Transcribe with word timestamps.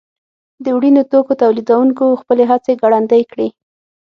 د 0.63 0.65
وړینو 0.77 1.01
توکو 1.11 1.33
تولیدوونکو 1.43 2.05
خپلې 2.21 2.43
هڅې 2.51 2.73
ګړندۍ 2.81 3.23
کړې. 3.31 3.47